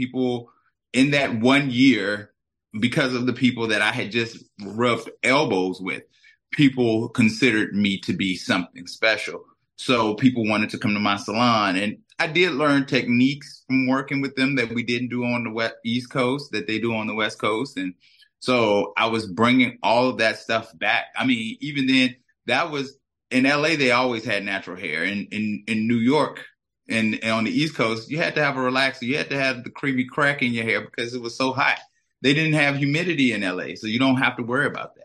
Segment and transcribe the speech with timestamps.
[0.00, 0.50] People
[0.94, 2.32] in that one year,
[2.80, 6.04] because of the people that I had just rubbed elbows with,
[6.52, 9.44] people considered me to be something special.
[9.76, 11.76] So people wanted to come to my salon.
[11.76, 15.50] And I did learn techniques from working with them that we didn't do on the
[15.50, 17.76] west, East Coast, that they do on the West Coast.
[17.76, 17.92] And
[18.38, 21.08] so I was bringing all of that stuff back.
[21.14, 22.96] I mean, even then, that was
[23.30, 25.04] in LA, they always had natural hair.
[25.04, 26.46] In, in, in New York,
[26.90, 29.02] and, and on the East Coast, you had to have a relaxer.
[29.02, 31.78] You had to have the creamy crack in your hair because it was so hot.
[32.22, 35.04] They didn't have humidity in LA, so you don't have to worry about that.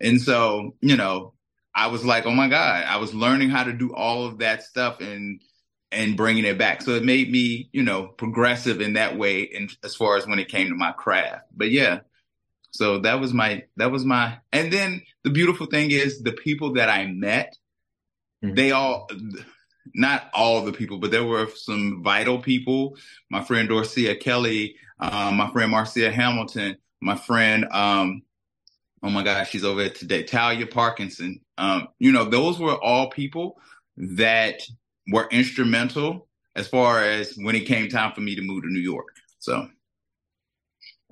[0.00, 1.34] And so, you know,
[1.74, 4.62] I was like, oh my God, I was learning how to do all of that
[4.62, 5.40] stuff and
[5.90, 6.82] and bringing it back.
[6.82, 10.38] So it made me, you know, progressive in that way in as far as when
[10.38, 11.44] it came to my craft.
[11.54, 12.00] But yeah,
[12.70, 16.74] so that was my that was my and then the beautiful thing is the people
[16.74, 17.56] that I met,
[18.44, 18.54] mm-hmm.
[18.54, 19.08] they all
[19.94, 22.96] not all the people, but there were some vital people.
[23.30, 28.22] My friend Dorcia Kelly, um, my friend Marcia Hamilton, my friend, um,
[29.02, 31.40] oh my gosh, she's over there today, Talia Parkinson.
[31.58, 33.60] Um, you know, those were all people
[33.96, 34.62] that
[35.08, 38.80] were instrumental as far as when it came time for me to move to New
[38.80, 39.08] York.
[39.38, 39.68] So.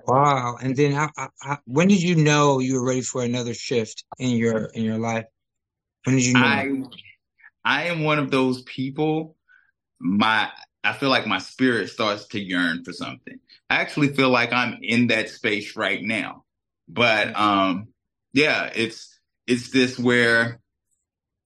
[0.05, 0.57] Wow!
[0.61, 4.31] And then, how, how, when did you know you were ready for another shift in
[4.31, 5.23] your in your life?
[6.03, 6.41] When did you know?
[6.41, 6.69] I,
[7.65, 9.35] I am one of those people.
[9.99, 10.49] My
[10.83, 13.39] I feel like my spirit starts to yearn for something.
[13.69, 16.43] I actually feel like I'm in that space right now.
[16.87, 17.87] But um
[18.33, 20.59] yeah, it's it's this where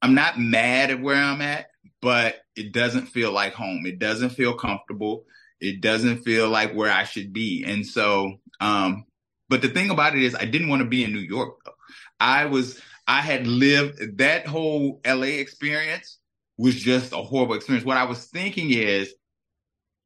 [0.02, 1.68] I'm not mad at where I'm at,
[2.02, 3.86] but it doesn't feel like home.
[3.86, 5.26] It doesn't feel comfortable.
[5.60, 7.64] It doesn't feel like where I should be.
[7.66, 9.06] And so um
[9.50, 11.72] but the thing about it is I didn't want to be in New York though.
[12.20, 16.19] I was I had lived that whole LA experience
[16.58, 17.86] was just a horrible experience.
[17.86, 19.14] What I was thinking is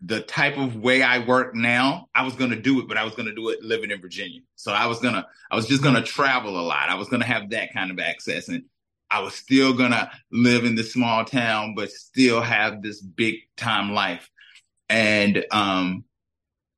[0.04, 3.04] the type of way I work now, I was going to do it, but I
[3.04, 4.42] was going to do it living in Virginia.
[4.56, 6.90] So I was going to, I was just going to travel a lot.
[6.90, 8.64] I was going to have that kind of access and
[9.10, 13.36] I was still going to live in this small town, but still have this big
[13.58, 14.30] time life.
[14.90, 16.06] And, um,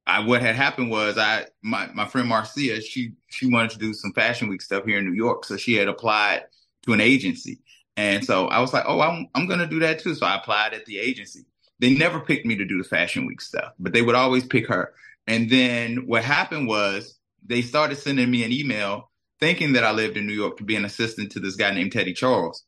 [0.05, 3.93] I, what had happened was I, my, my friend Marcia, she, she wanted to do
[3.93, 5.45] some fashion week stuff here in New York.
[5.45, 6.43] So she had applied
[6.83, 7.59] to an agency.
[7.95, 10.15] And so I was like, oh, I'm, I'm to do that too.
[10.15, 11.45] So I applied at the agency.
[11.79, 14.67] They never picked me to do the fashion week stuff, but they would always pick
[14.67, 14.93] her.
[15.27, 19.09] And then what happened was they started sending me an email
[19.39, 21.91] thinking that I lived in New York to be an assistant to this guy named
[21.91, 22.63] Teddy Charles.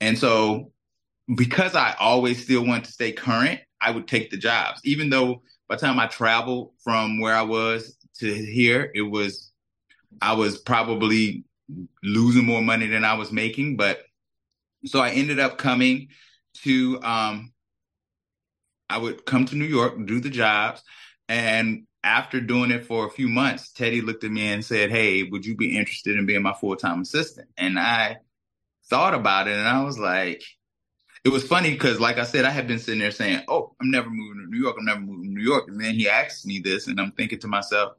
[0.00, 0.72] And so
[1.34, 5.42] because I always still wanted to stay current, I would take the jobs, even though
[5.74, 9.50] by the time I traveled from where I was to here, it was
[10.22, 11.44] I was probably
[12.04, 13.76] losing more money than I was making.
[13.76, 14.04] But
[14.86, 16.08] so I ended up coming
[16.62, 17.52] to um
[18.88, 20.82] I would come to New York, do the jobs,
[21.28, 25.24] and after doing it for a few months, Teddy looked at me and said, "Hey,
[25.24, 28.18] would you be interested in being my full-time assistant?" And I
[28.88, 30.44] thought about it and I was like,
[31.24, 33.90] it was funny because, like I said, I had been sitting there saying, "Oh, I'm
[33.90, 34.76] never moving to New York.
[34.78, 37.94] I'm never moving York." And then he asked me this, and I'm thinking to myself,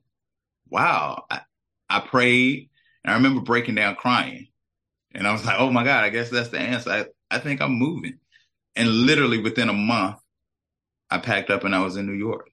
[0.69, 1.41] "Wow." I,
[1.89, 2.69] I prayed,
[3.03, 4.47] and I remember breaking down crying,
[5.13, 6.89] and I was like, "Oh my God, I guess that's the answer.
[6.89, 8.19] I, I think I'm moving."
[8.75, 10.17] And literally within a month,
[11.09, 12.49] I packed up and I was in New York.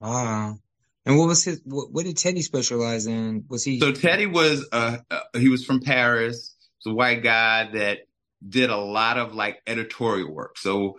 [0.00, 0.56] Wow.
[1.04, 1.60] And what was his?
[1.64, 3.44] What, what did Teddy specialize in?
[3.48, 3.80] Was he?
[3.80, 6.54] So Teddy was uh, uh he was from Paris.
[6.78, 8.00] He's a white guy that
[8.46, 10.58] did a lot of like editorial work.
[10.58, 10.98] So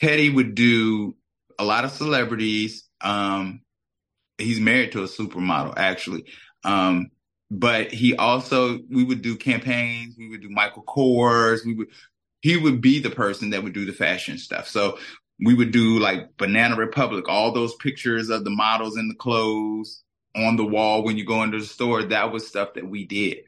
[0.00, 1.14] Teddy would do
[1.58, 2.88] a lot of celebrities.
[3.00, 3.60] Um,
[4.38, 6.26] he's married to a supermodel actually.
[6.64, 7.10] Um,
[7.50, 10.16] but he also we would do campaigns.
[10.18, 11.64] We would do Michael Kors.
[11.64, 11.88] We would
[12.40, 14.68] he would be the person that would do the fashion stuff.
[14.68, 14.98] So
[15.40, 20.02] we would do like Banana Republic, all those pictures of the models in the clothes
[20.36, 22.02] on the wall when you go into the store.
[22.02, 23.38] That was stuff that we did.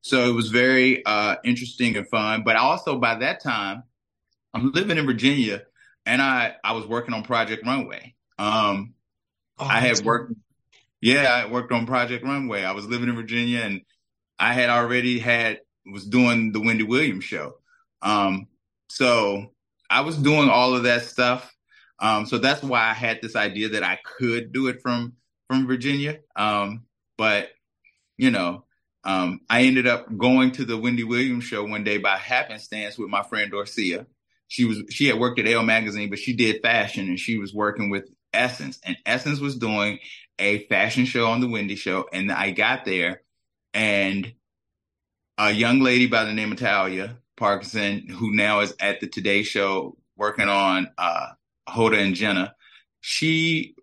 [0.00, 2.44] So it was very uh, interesting and fun.
[2.44, 3.82] But also by that time,
[4.54, 5.62] I'm living in Virginia,
[6.06, 8.14] and I I was working on Project Runway.
[8.38, 8.94] Um,
[9.58, 10.32] oh, I had worked,
[11.00, 12.62] yeah, I worked on Project Runway.
[12.62, 13.82] I was living in Virginia, and
[14.38, 17.56] I had already had was doing the Wendy Williams show.
[18.02, 18.46] Um,
[18.88, 19.52] so
[19.90, 21.52] I was doing all of that stuff.
[21.98, 25.14] Um, so that's why I had this idea that I could do it from
[25.48, 26.20] from Virginia.
[26.36, 26.84] Um,
[27.18, 27.50] but
[28.16, 28.64] you know,
[29.04, 33.08] um, I ended up going to the Wendy Williams show one day by happenstance with
[33.08, 34.06] my friend Dorcia.
[34.48, 37.52] She was she had worked at Elle magazine, but she did fashion and she was
[37.52, 38.78] working with Essence.
[38.84, 39.98] And Essence was doing
[40.38, 42.08] a fashion show on the Wendy show.
[42.12, 43.22] And I got there
[43.74, 44.32] and
[45.38, 49.42] a young lady by the name of Talia Parkinson, who now is at the Today
[49.42, 51.28] Show working on uh,
[51.68, 52.54] Hoda and Jenna,
[53.00, 53.74] she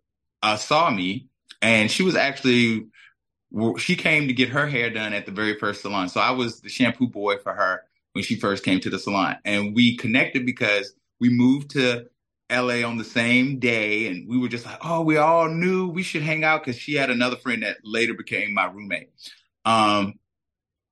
[0.42, 1.28] uh, saw me,
[1.62, 2.88] and she was actually
[3.78, 6.10] she came to get her hair done at the very first salon.
[6.10, 7.84] So I was the shampoo boy for her
[8.14, 12.08] when she first came to the salon, and we connected because we moved to
[12.52, 16.04] LA on the same day, and we were just like, oh, we all knew we
[16.04, 19.10] should hang out because she had another friend that later became my roommate.
[19.66, 20.16] Um,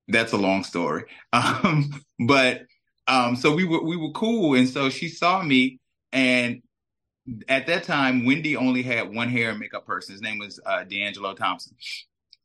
[0.08, 1.06] that's a long story.
[1.34, 2.64] Um, but
[3.08, 5.80] um, so we were we were cool, and so she saw me,
[6.12, 6.62] and
[7.48, 10.14] at that time, Wendy only had one hair and makeup person.
[10.14, 11.76] His name was uh, D'Angelo Thompson,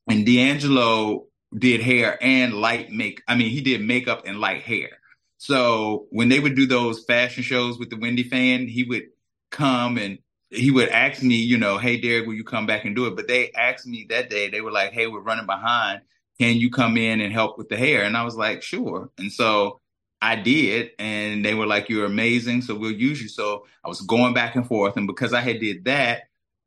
[0.09, 1.27] and D'Angelo
[1.57, 3.23] did hair and light make.
[3.27, 4.91] I mean, he did makeup and light hair.
[5.39, 9.05] So when they would do those fashion shows with the Wendy fan, he would
[9.51, 10.19] come and
[10.51, 13.17] he would ask me, you know, hey Derick, will you come back and do it?
[13.17, 16.01] But they asked me that day, they were like, hey, we're running behind.
[16.41, 18.03] Can you come in and help with the hair?
[18.03, 19.11] And I was like, sure.
[19.19, 19.81] And so
[20.21, 24.01] I did, and they were like, "You're amazing, so we'll use you." So I was
[24.01, 26.25] going back and forth, and because I had did that,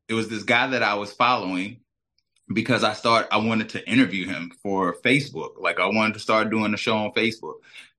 [0.08, 1.82] it was this guy that I was following
[2.51, 5.60] because I start I wanted to interview him for Facebook.
[5.60, 7.56] Like I wanted to start doing a show on Facebook.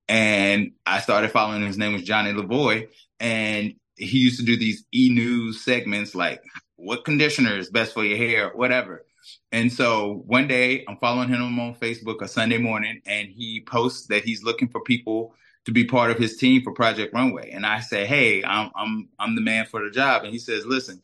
[0.07, 1.65] And I started following.
[1.65, 2.89] His name was Johnny Lavoy.
[3.19, 6.43] And he used to do these e-news segments like
[6.75, 9.05] what conditioner is best for your hair, whatever.
[9.51, 14.07] And so one day I'm following him on Facebook a Sunday morning and he posts
[14.07, 17.51] that he's looking for people to be part of his team for Project Runway.
[17.51, 20.23] And I say, Hey, I'm I'm I'm the man for the job.
[20.23, 21.01] And he says, Listen,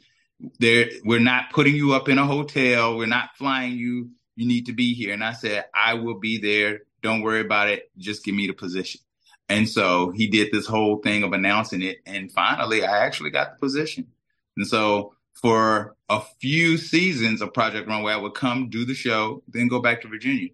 [0.59, 4.11] there we're not putting you up in a hotel, we're not flying you.
[4.35, 5.13] You need to be here.
[5.13, 6.81] And I said, I will be there.
[7.01, 7.89] Don't worry about it.
[7.97, 9.01] Just give me the position.
[9.49, 11.97] And so he did this whole thing of announcing it.
[12.05, 14.07] And finally I actually got the position.
[14.55, 19.43] And so for a few seasons of Project Runway, I would come do the show,
[19.47, 20.49] then go back to Virginia.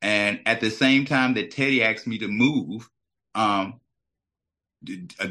[0.00, 2.88] And at the same time that Teddy asked me to move,
[3.34, 3.80] um,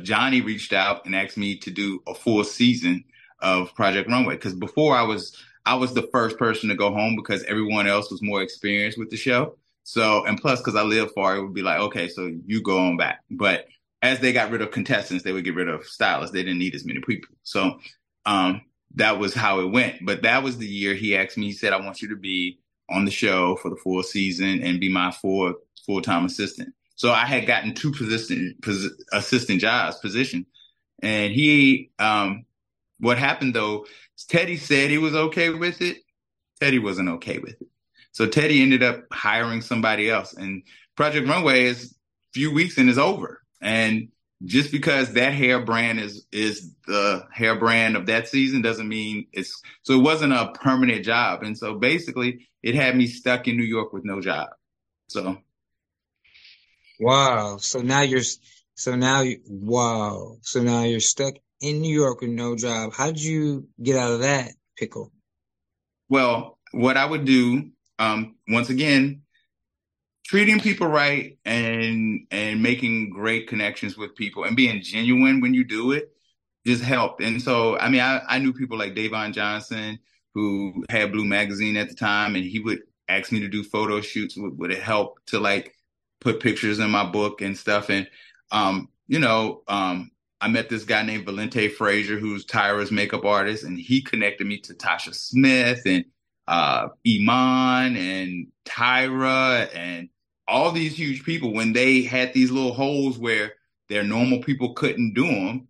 [0.04, 3.06] Johnny reached out and asked me to do a full season
[3.39, 5.36] of Project Runway because before I was
[5.66, 9.10] I was the first person to go home because everyone else was more experienced with
[9.10, 9.57] the show.
[9.84, 12.78] So and plus because I live far, it would be like okay, so you go
[12.80, 13.24] on back.
[13.30, 13.68] But
[14.01, 16.34] as they got rid of contestants, they would get rid of stylists.
[16.34, 17.36] They didn't need as many people.
[17.44, 17.80] So
[18.25, 18.62] um,
[18.95, 20.06] that was how it went.
[20.06, 21.48] But that was the year he asked me.
[21.48, 22.60] He said, "I want you to be
[22.90, 25.54] on the show for the full season and be my full
[25.86, 30.45] full time assistant." So I had gotten two position pos, assistant jobs position,
[31.01, 31.92] and he.
[32.00, 32.45] Um,
[33.00, 33.86] what happened though?
[34.30, 35.98] Teddy said he was okay with it.
[36.60, 37.68] Teddy wasn't okay with it.
[38.12, 40.64] So Teddy ended up hiring somebody else, and
[40.96, 43.42] Project Runway is a few weeks and is over.
[43.62, 44.10] And
[44.46, 49.26] just because that hair brand is is the hair brand of that season doesn't mean
[49.34, 53.58] it's so it wasn't a permanent job and so basically it had me stuck in
[53.58, 54.50] new york with no job
[55.08, 55.38] so
[57.00, 58.22] wow so now you're
[58.76, 63.07] so now you wow so now you're stuck in new york with no job how
[63.07, 65.12] did you get out of that pickle
[66.09, 67.69] well what i would do
[68.00, 69.21] um once again
[70.25, 75.63] treating people right and and making great connections with people and being genuine when you
[75.63, 76.12] do it
[76.68, 77.21] just helped.
[77.21, 80.00] And so, I mean, I, I knew people like Davon Johnson
[80.33, 84.01] who had Blue Magazine at the time, and he would ask me to do photo
[84.01, 84.38] shoots.
[84.38, 85.74] Would, would it help to like
[86.19, 87.90] put pictures in my book and stuff?
[87.90, 88.07] And
[88.52, 93.64] um, you know, um, I met this guy named Valente Frazier, who's Tyra's makeup artist,
[93.64, 96.06] and he connected me to Tasha Smith and
[96.48, 100.10] uh, Iman and Tyra and
[100.48, 103.54] all these huge people, when they had these little holes where
[103.90, 105.68] their normal people couldn't do them,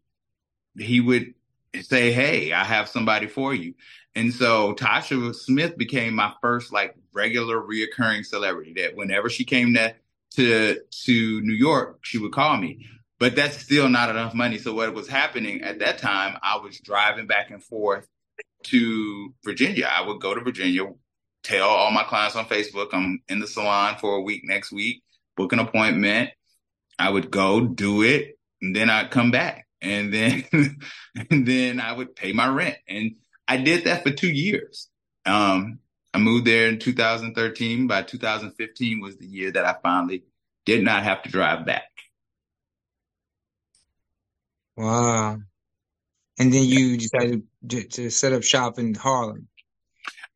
[0.77, 1.33] he would
[1.81, 3.73] say, Hey, I have somebody for you.
[4.15, 9.73] And so Tasha Smith became my first like regular reoccurring celebrity that whenever she came
[9.75, 9.95] to,
[10.35, 12.87] to, to New York, she would call me.
[13.19, 14.57] But that's still not enough money.
[14.57, 18.07] So what was happening at that time, I was driving back and forth
[18.65, 19.89] to Virginia.
[19.91, 20.83] I would go to Virginia,
[21.43, 25.01] tell all my clients on Facebook I'm in the salon for a week next week,
[25.35, 26.29] book an appointment.
[26.99, 30.45] I would go do it, and then I'd come back, and then
[31.29, 33.15] and then I would pay my rent, and
[33.47, 34.89] I did that for two years.
[35.25, 35.79] Um,
[36.13, 37.87] I moved there in 2013.
[37.87, 40.23] By 2015 was the year that I finally
[40.65, 41.83] did not have to drive back.
[44.77, 45.39] Wow.
[46.39, 49.47] And then you decided to, to set up shop in Harlem.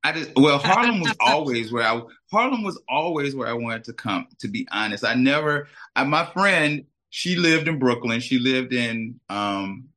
[0.03, 3.93] I just well Harlem was always where I Harlem was always where I wanted to
[3.93, 4.27] come.
[4.39, 5.67] To be honest, I never.
[5.95, 8.19] I, my friend, she lived in Brooklyn.
[8.19, 9.89] She lived in um,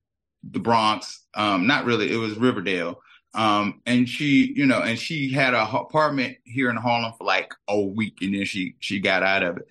[0.43, 1.25] the Bronx.
[1.33, 2.13] Um, not really.
[2.13, 3.01] It was Riverdale.
[3.33, 7.53] Um, and she, you know, and she had a apartment here in Harlem for like
[7.67, 9.67] a week, and then she she got out of it.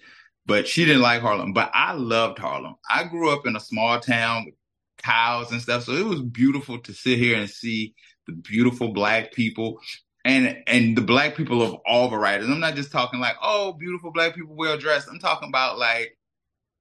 [0.45, 1.53] But she didn't like Harlem.
[1.53, 2.75] But I loved Harlem.
[2.89, 4.55] I grew up in a small town with
[5.03, 7.93] cows and stuff, so it was beautiful to sit here and see
[8.27, 9.79] the beautiful black people,
[10.25, 12.49] and and the black people of all varieties.
[12.49, 15.07] I'm not just talking like, oh, beautiful black people well dressed.
[15.09, 16.17] I'm talking about like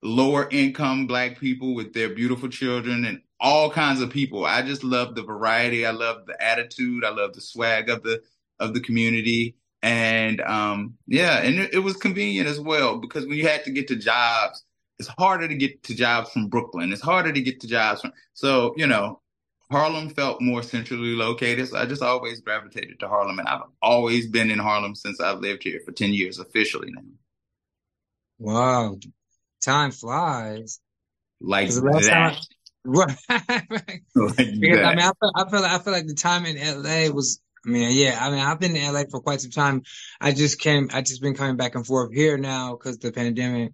[0.02, 4.44] lower income black people with their beautiful children and all kinds of people.
[4.44, 5.86] I just love the variety.
[5.86, 7.04] I love the attitude.
[7.04, 8.22] I love the swag of the
[8.60, 9.56] of the community.
[9.82, 13.72] And um, yeah, and it, it was convenient as well because when you had to
[13.72, 14.64] get to jobs,
[15.06, 16.92] it's harder to get to jobs from Brooklyn.
[16.92, 19.20] It's harder to get to jobs from so, you know,
[19.72, 21.68] Harlem felt more centrally located.
[21.68, 23.38] So I just always gravitated to Harlem.
[23.38, 27.02] And I've always been in Harlem since I've lived here for 10 years officially now.
[28.38, 28.96] Wow.
[29.62, 30.78] Time flies.
[31.40, 32.38] Like that.
[32.84, 33.16] Right.
[34.16, 37.14] because I mean, I feel, I feel like I feel like the time in LA
[37.14, 37.40] was.
[37.64, 38.18] I mean, yeah.
[38.20, 39.82] I mean, I've been in LA for quite some time.
[40.20, 40.90] I just came.
[40.92, 43.72] I just been coming back and forth here now because the pandemic,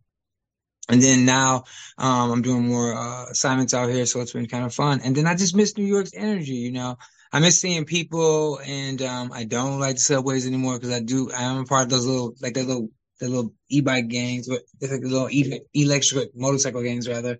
[0.88, 1.64] and then now
[1.98, 5.00] um, I'm doing more uh, assignments out here, so it's been kind of fun.
[5.04, 6.54] And then I just miss New York's energy.
[6.54, 6.96] You know,
[7.32, 11.30] I miss seeing people, and um, I don't like the subways anymore because I do.
[11.30, 12.90] I am a part of those little like the little
[13.20, 17.38] the little e-bike gangs, but like the little e- electric motorcycle gangs rather.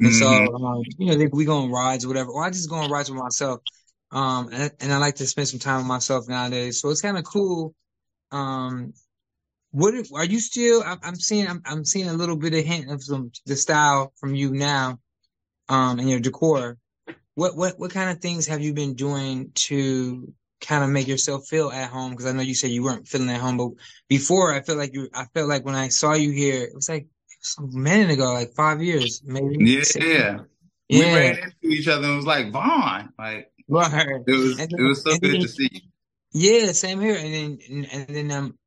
[0.00, 0.64] And so, mm-hmm.
[0.64, 3.10] um, you know, we go on rides or whatever, or I just go on rides
[3.10, 3.60] with myself.
[4.10, 6.80] Um, and, and I like to spend some time with myself nowadays.
[6.80, 7.74] So it's kind of cool.
[8.32, 8.94] Um,
[9.70, 10.82] what are you still?
[10.84, 14.12] I'm, I'm seeing, I'm, I'm, seeing a little bit of hint of some the style
[14.16, 14.98] from you now,
[15.68, 16.78] um, and your decor.
[17.34, 21.46] What, what, what kind of things have you been doing to kind of make yourself
[21.46, 22.10] feel at home?
[22.10, 23.70] Because I know you said you weren't feeling at home, but
[24.08, 26.88] before I felt like you, I felt like when I saw you here, it was
[26.88, 27.06] like
[27.40, 29.56] some minute ago, like five years, maybe.
[29.60, 30.38] Yeah, yeah.
[30.90, 33.12] We ran into each other and it was like Vaughn.
[33.18, 34.22] Like right.
[34.26, 35.80] it was then, it was so good then, to see you.
[36.32, 37.16] Yeah, same here.
[37.16, 38.58] And then and, and then um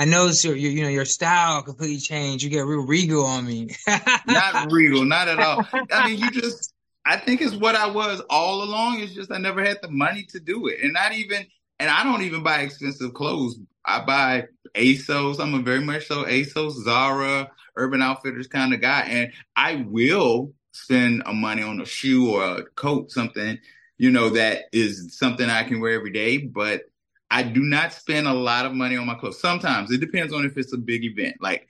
[0.00, 2.42] I noticed your, your you know your style completely changed.
[2.42, 3.76] You get real regal on me.
[4.26, 5.62] not regal, not at all.
[5.92, 6.72] I mean, you just
[7.04, 9.00] I think it's what I was all along.
[9.00, 11.44] It's just I never had the money to do it, and not even
[11.78, 13.58] and I don't even buy expensive clothes.
[13.84, 15.38] I buy ASOS.
[15.38, 20.54] I'm a very much so ASOS, Zara, Urban Outfitters kind of guy, and I will
[20.72, 23.58] spend a money on a shoe or a coat, something
[24.00, 26.38] you know that is something I can wear every day.
[26.38, 26.84] But
[27.30, 29.40] I do not spend a lot of money on my clothes.
[29.40, 31.36] Sometimes it depends on if it's a big event.
[31.40, 31.68] Like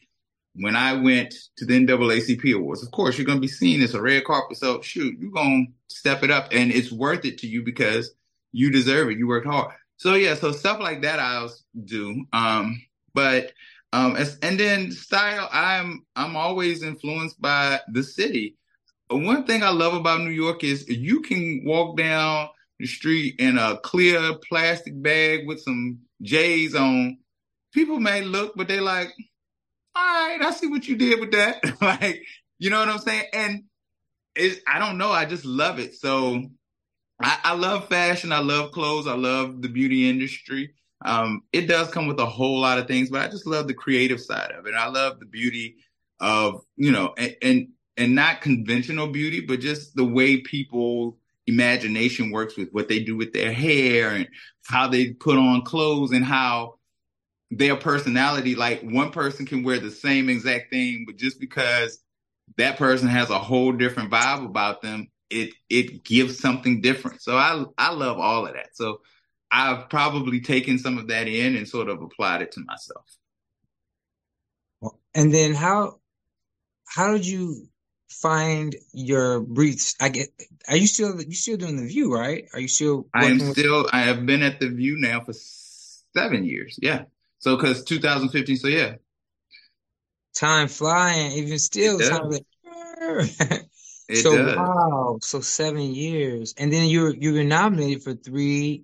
[0.54, 3.94] when I went to the NAACP Awards, of course you're going to be seen as
[3.94, 4.56] a red carpet.
[4.56, 8.12] So shoot, you're going to step it up, and it's worth it to you because
[8.52, 9.18] you deserve it.
[9.18, 9.74] You worked hard.
[9.98, 11.52] So yeah, so stuff like that I'll
[11.84, 12.24] do.
[12.32, 12.80] Um,
[13.12, 13.52] but
[13.92, 18.56] um, and then style, I'm I'm always influenced by the city.
[19.08, 22.48] One thing I love about New York is you can walk down
[22.80, 27.18] the street in a clear plastic bag with some J's on.
[27.72, 29.12] People may look, but they're like,
[29.94, 31.62] all right, I see what you did with that.
[31.80, 32.22] like,
[32.58, 33.24] you know what I'm saying?
[33.32, 33.64] And
[34.34, 35.94] it, I don't know, I just love it.
[35.94, 36.42] So
[37.22, 38.32] I, I love fashion.
[38.32, 39.06] I love clothes.
[39.06, 40.74] I love the beauty industry.
[41.04, 43.74] Um, it does come with a whole lot of things, but I just love the
[43.74, 44.74] creative side of it.
[44.74, 45.76] I love the beauty
[46.18, 51.18] of, you know, and, and, and not conventional beauty, but just the way people
[51.50, 54.28] imagination works with what they do with their hair and
[54.66, 56.74] how they put on clothes and how
[57.50, 62.00] their personality, like one person can wear the same exact thing, but just because
[62.56, 67.22] that person has a whole different vibe about them, it it gives something different.
[67.22, 68.70] So I I love all of that.
[68.74, 69.00] So
[69.50, 73.04] I've probably taken some of that in and sort of applied it to myself.
[75.14, 75.98] And then how
[76.86, 77.68] how did you
[78.10, 79.96] find your briefs?
[80.00, 80.28] I get.
[80.68, 82.14] Are you still you still doing the View?
[82.14, 82.44] Right?
[82.52, 83.06] Are you still?
[83.14, 83.88] I am still.
[83.92, 86.78] I have been at the View now for seven years.
[86.82, 87.04] Yeah.
[87.38, 88.56] So because 2015.
[88.56, 88.96] So yeah.
[90.34, 91.32] Time flying.
[91.32, 92.30] Even still, time.
[94.10, 94.56] It so does.
[94.56, 98.82] wow, so seven years, and then you were you were nominated for three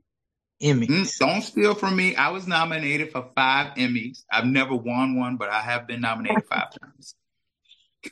[0.62, 0.86] Emmys.
[0.86, 2.14] Mm, don't steal from me.
[2.14, 4.22] I was nominated for five Emmys.
[4.30, 7.16] I've never won one, but I have been nominated five times.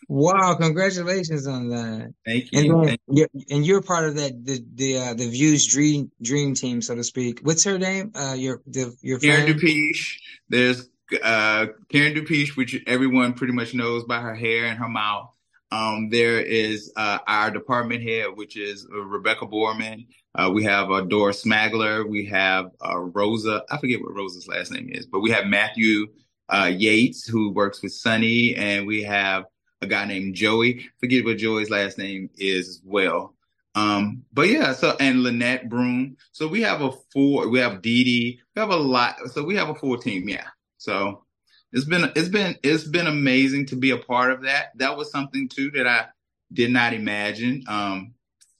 [0.09, 0.55] Wow!
[0.55, 2.15] Congratulations on that.
[2.25, 2.83] Thank you.
[2.83, 6.83] And, you're, and you're part of that the the uh, the Views dream dream team,
[6.83, 7.41] so to speak.
[7.43, 8.13] What's her name?
[8.15, 10.17] Uh, your the your Karen Dupiche.
[10.49, 10.89] There's
[11.23, 15.31] uh Karen Dupiche, which everyone pretty much knows by her hair and her mouth.
[15.71, 20.07] Um, there is uh, our department head, which is uh, Rebecca Borman.
[20.33, 22.09] Uh, we have uh, Doris Smagler.
[22.09, 23.63] We have uh, Rosa.
[23.71, 26.07] I forget what Rosa's last name is, but we have Matthew
[26.49, 29.45] uh, Yates, who works with Sunny, and we have
[29.85, 30.88] a guy named Joey.
[30.99, 33.35] Forget what Joey's last name is as well.
[33.75, 36.17] Um, but yeah, so and Lynette Broom.
[36.33, 37.49] So we have a full.
[37.49, 38.41] We have Dee Dee.
[38.55, 39.17] We have a lot.
[39.33, 40.29] So we have a full team.
[40.29, 40.47] Yeah.
[40.79, 41.25] So
[41.73, 44.76] it's been it's been it's been amazing to be a part of that.
[44.76, 46.07] That was something too that I
[46.53, 47.64] did not imagine.
[47.67, 48.14] Um,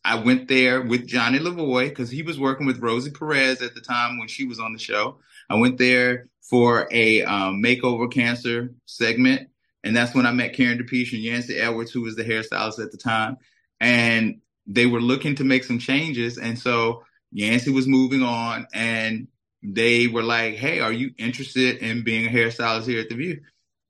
[0.05, 3.81] I went there with Johnny Lavoy because he was working with Rosie Perez at the
[3.81, 5.19] time when she was on the show.
[5.49, 9.49] I went there for a um, makeover cancer segment,
[9.85, 12.91] and that's when I met Karen Dupiche and Yancey Edwards, who was the hairstylist at
[12.91, 13.37] the time.
[13.81, 19.29] And they were looking to make some changes, and so Yancey was moving on, and
[19.63, 23.41] they were like, "Hey, are you interested in being a hairstylist here at the View?"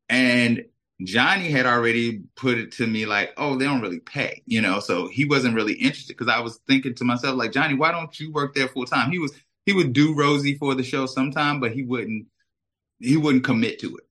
[0.08, 0.64] And
[1.02, 4.78] Johnny had already put it to me like, oh, they don't really pay, you know,
[4.80, 8.18] so he wasn't really interested because I was thinking to myself, like, Johnny, why don't
[8.20, 9.10] you work there full time?
[9.10, 9.32] He was
[9.66, 12.26] he would do Rosie for the show sometime, but he wouldn't
[13.00, 14.04] he wouldn't commit to it.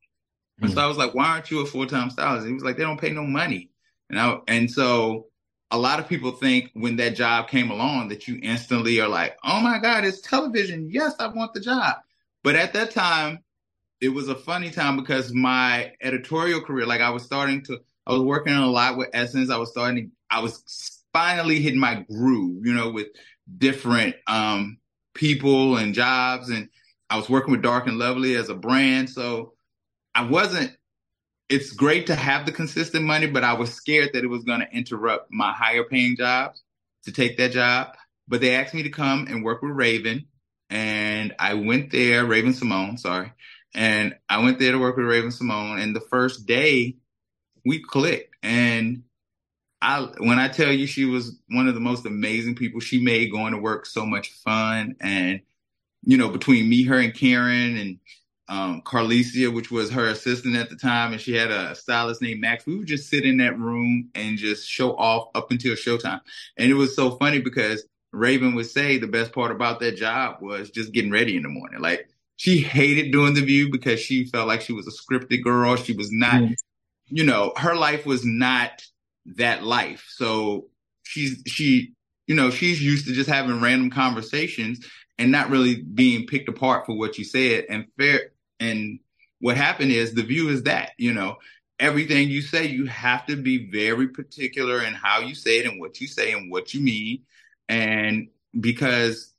[0.63, 0.70] Mm-hmm.
[0.70, 2.48] And so I was like, why aren't you a full time stylist?
[2.48, 3.70] he was like, they don't pay no money.
[4.10, 5.27] And I, and so
[5.72, 9.38] a lot of people think when that job came along that you instantly are like,
[9.43, 10.89] oh my God, it's television.
[10.89, 11.96] Yes, I want the job.
[12.43, 13.39] But at that time,
[14.00, 18.13] it was a funny time because my editorial career, like I was starting to, I
[18.13, 19.50] was working a lot with Essence.
[19.50, 23.08] I was starting to, I was finally hitting my groove, you know, with
[23.58, 24.77] different um,
[25.13, 26.50] people and jobs.
[26.50, 26.70] And
[27.10, 29.10] I was working with Dark and Lovely as a brand.
[29.10, 29.52] So
[30.15, 30.75] I wasn't,
[31.50, 34.62] it's great to have the consistent money, but I was scared that it was going
[34.62, 36.62] to interrupt my higher paying jobs
[37.05, 37.96] to take that job.
[38.27, 40.27] But they asked me to come and work with Raven.
[40.70, 43.34] And I went there, Raven-Symoné, sorry.
[43.75, 45.82] And I went there to work with Raven-Symoné.
[45.84, 46.96] And the first day
[47.65, 48.36] we clicked.
[48.41, 49.03] And
[49.82, 53.32] I when I tell you she was one of the most amazing people, she made
[53.32, 54.96] going to work so much fun.
[55.01, 55.41] And,
[56.03, 58.00] you know, between me, her, and Karen and
[58.50, 62.41] um, Carlicia, which was her assistant at the time, and she had a stylist named
[62.41, 62.65] Max.
[62.65, 66.21] We would just sit in that room and just show off up until showtime.
[66.57, 70.41] And it was so funny because Raven would say the best part about that job
[70.41, 71.79] was just getting ready in the morning.
[71.79, 75.75] Like she hated doing the view because she felt like she was a scripted girl.
[75.75, 76.55] She was not, mm.
[77.07, 78.83] you know, her life was not
[79.38, 80.05] that life.
[80.09, 80.67] So
[81.03, 81.93] she's she,
[82.27, 84.86] you know, she's used to just having random conversations
[85.17, 87.65] and not really being picked apart for what you said.
[87.69, 88.99] And fair and
[89.39, 91.38] what happened is the view is that, you know,
[91.80, 95.80] everything you say, you have to be very particular in how you say it and
[95.80, 97.23] what you say and what you mean.
[97.67, 99.34] And because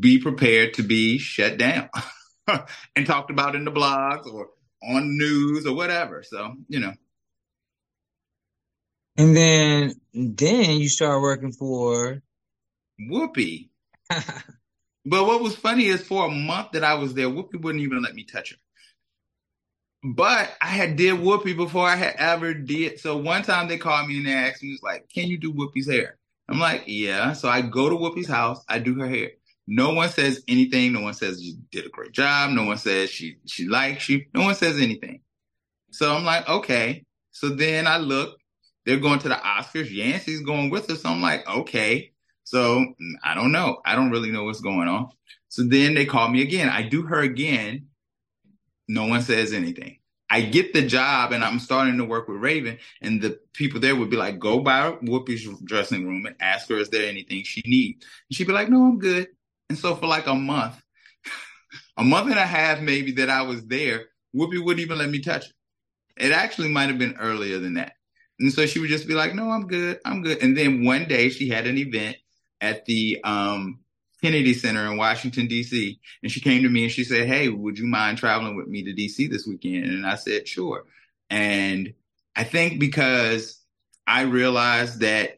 [0.00, 1.88] be prepared to be shut down
[2.96, 4.48] and talked about in the blogs or
[4.82, 6.22] on news or whatever.
[6.22, 6.92] So, you know.
[9.16, 12.20] And then then you start working for
[13.00, 13.68] Whoopi.
[15.04, 18.02] but what was funny is for a month that I was there, Whoopi wouldn't even
[18.02, 18.56] let me touch her.
[20.14, 23.00] But I had did Whoopi before I had ever did.
[23.00, 25.52] So one time they called me and they asked me, was like, "Can you do
[25.52, 29.30] Whoopi's hair?" I'm like, "Yeah." So I go to Whoopi's house, I do her hair.
[29.66, 30.92] No one says anything.
[30.92, 32.50] No one says you did a great job.
[32.50, 34.26] No one says she she likes you.
[34.34, 35.20] No one says anything.
[35.90, 37.04] So I'm like, okay.
[37.32, 38.38] So then I look.
[38.86, 39.90] They're going to the Oscars.
[39.90, 41.02] Yancey's going with us.
[41.02, 42.12] So I'm like, okay.
[42.54, 43.80] So mm, I don't know.
[43.84, 45.08] I don't really know what's going on.
[45.48, 46.68] So then they call me again.
[46.68, 47.88] I do her again.
[48.86, 49.98] No one says anything.
[50.30, 53.96] I get the job and I'm starting to work with Raven, and the people there
[53.96, 57.60] would be like, go by Whoopi's dressing room and ask her, is there anything she
[57.66, 58.06] needs?
[58.30, 59.26] And she'd be like, no, I'm good.
[59.68, 60.80] And so for like a month,
[61.96, 65.18] a month and a half maybe that I was there, Whoopi wouldn't even let me
[65.18, 65.54] touch it.
[66.16, 67.94] It actually might have been earlier than that.
[68.38, 69.98] And so she would just be like, no, I'm good.
[70.04, 70.40] I'm good.
[70.40, 72.16] And then one day she had an event
[72.64, 73.80] at the um,
[74.22, 76.00] Kennedy Center in Washington, D.C.
[76.22, 78.82] And she came to me and she said, Hey, would you mind traveling with me
[78.84, 79.28] to D.C.
[79.28, 79.84] this weekend?
[79.84, 80.84] And I said, Sure.
[81.28, 81.92] And
[82.34, 83.60] I think because
[84.06, 85.36] I realized that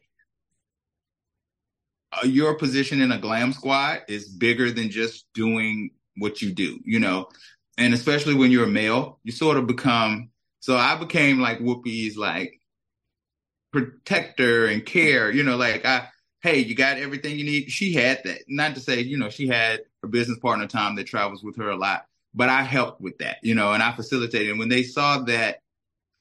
[2.13, 6.79] uh, your position in a glam squad is bigger than just doing what you do,
[6.85, 7.27] you know,
[7.77, 10.29] and especially when you're a male, you sort of become.
[10.61, 12.59] So I became like Whoopi's like
[13.73, 16.07] protector and care, you know, like I,
[16.47, 17.69] hey, you got everything you need.
[17.69, 18.43] She had that.
[18.47, 21.69] Not to say, you know, she had her business partner Tom that travels with her
[21.69, 24.51] a lot, but I helped with that, you know, and I facilitated.
[24.51, 25.61] And when they saw that,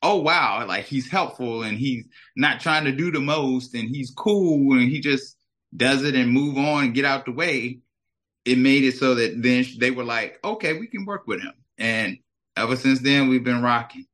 [0.03, 4.11] oh wow, like he's helpful and he's not trying to do the most and he's
[4.11, 5.37] cool and he just
[5.77, 7.79] does it and move on and get out the way,
[8.45, 11.55] it made it so that then they were like, okay, we can work with him.
[11.79, 12.19] And
[12.57, 14.07] ever since then, we've been rocking.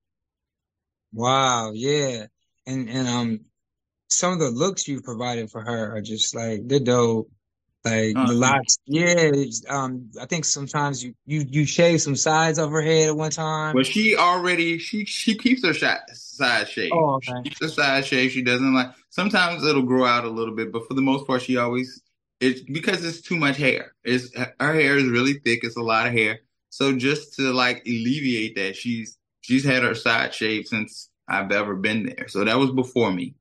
[1.14, 2.26] Wow, yeah,
[2.66, 3.40] and and um,
[4.12, 7.30] some of the looks you've provided for her are just like they're dope.
[7.84, 8.26] Like uh-huh.
[8.28, 9.32] the locks, yeah.
[9.68, 13.32] Um, I think sometimes you you you shave some sides of her head at one
[13.32, 13.74] time.
[13.74, 16.92] Well, she already she she keeps her shot, side shave.
[16.94, 17.32] Oh, okay.
[17.38, 18.30] She keeps her side shave.
[18.30, 18.90] She doesn't like.
[19.10, 22.00] Sometimes it'll grow out a little bit, but for the most part, she always
[22.38, 23.94] it's because it's too much hair.
[24.04, 25.64] It's her hair is really thick.
[25.64, 26.40] It's a lot of hair.
[26.70, 31.76] So just to like alleviate that, she's she's had her side shaved since I've ever
[31.76, 32.28] been there.
[32.28, 33.34] So that was before me.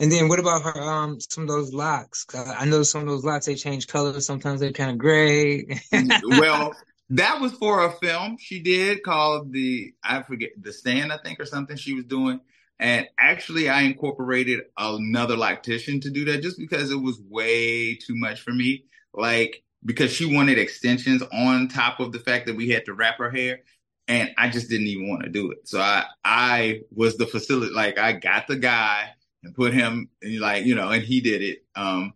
[0.00, 0.82] And then what about her?
[0.82, 2.26] Um, some of those locks.
[2.34, 4.24] I know some of those locks they change colors.
[4.24, 5.78] Sometimes they're kind of gray.
[6.24, 6.74] well,
[7.10, 11.38] that was for a film she did called the I forget the stand I think
[11.38, 12.40] or something she was doing.
[12.78, 18.16] And actually, I incorporated another loctician to do that just because it was way too
[18.16, 18.86] much for me.
[19.12, 23.18] Like because she wanted extensions on top of the fact that we had to wrap
[23.18, 23.60] her hair
[24.08, 25.68] and I just didn't even want to do it.
[25.68, 29.10] So I I was the facility like I got the guy
[29.42, 32.12] and put him like you know and he did it um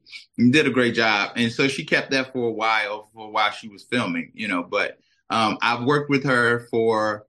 [0.51, 3.69] did a great job and so she kept that for a while for while she
[3.69, 4.99] was filming you know but
[5.31, 7.27] um I've worked with her for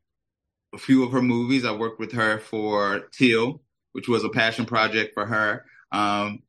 [0.73, 3.61] a few of her movies I worked with her for Till
[3.93, 6.41] which was a passion project for her um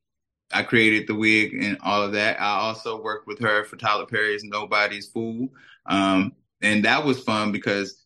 [0.52, 2.40] I created the wig and all of that.
[2.40, 5.48] I also worked with her for Tyler Perry's Nobody's Fool.
[5.86, 8.04] Um, and that was fun because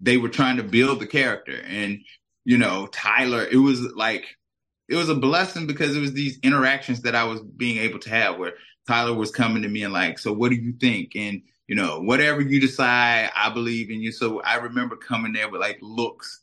[0.00, 1.60] they were trying to build the character.
[1.66, 2.00] And,
[2.44, 4.24] you know, Tyler, it was like,
[4.88, 8.10] it was a blessing because it was these interactions that I was being able to
[8.10, 8.54] have where
[8.86, 11.12] Tyler was coming to me and like, so what do you think?
[11.16, 14.12] And, you know, whatever you decide, I believe in you.
[14.12, 16.40] So I remember coming there with like looks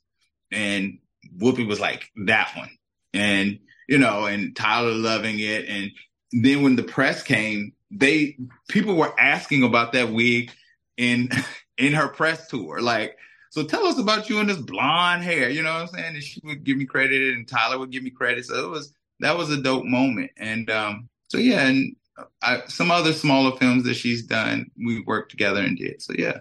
[0.52, 1.00] and
[1.38, 2.70] Whoopi was like, that one.
[3.14, 5.68] And, you know, and Tyler loving it.
[5.68, 5.92] And
[6.32, 8.38] then when the press came, they
[8.70, 10.52] people were asking about that wig
[10.98, 11.30] in
[11.78, 12.82] in her press tour.
[12.82, 13.18] Like,
[13.54, 15.48] so tell us about you and this blonde hair.
[15.48, 16.16] You know what I'm saying?
[16.16, 18.48] And she would give me credit, and Tyler would give me credit.
[18.48, 20.32] So it was that was a dope moment.
[20.38, 21.96] And um, so yeah, and
[22.42, 26.02] I, some other smaller films that she's done, we worked together and did.
[26.02, 26.40] So yeah.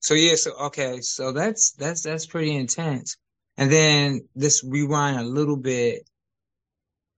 [0.00, 3.16] So yeah, so okay, so that's that's that's pretty intense.
[3.56, 6.10] And then this rewind a little bit.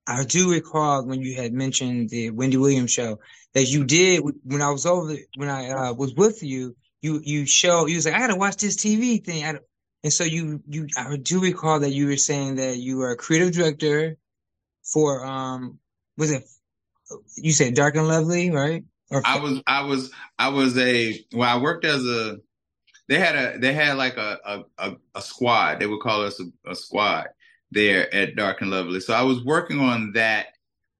[0.05, 3.17] I do recall when you had mentioned the Wendy Williams show
[3.55, 6.75] that you did when I was over when I uh, was with you.
[7.03, 10.63] You you show you was like I gotta watch this TV thing, and so you
[10.67, 14.17] you I do recall that you were saying that you were a creative director
[14.83, 15.79] for um
[16.17, 16.43] was it
[17.35, 18.85] you said Dark and Lovely right?
[19.11, 22.37] Or I was I was I was a well I worked as a
[23.09, 25.79] they had a they had like a a, a, squad.
[25.79, 27.27] They would call us a, a, squad
[27.69, 29.01] there at Dark and Lovely.
[29.01, 30.47] So I was working on that,